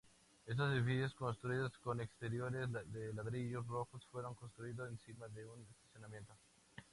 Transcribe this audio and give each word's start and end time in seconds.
Estos 0.47 0.73
edificios, 0.73 1.13
construidos 1.13 1.77
con 1.77 2.01
exteriores 2.01 2.65
de 2.91 3.13
ladrillos 3.13 3.67
rojos, 3.67 4.03
fueron 4.11 4.33
construido 4.33 4.87
encima 4.87 5.27
de 5.27 5.45
un 5.45 5.61
estacionamiento. 5.61 6.33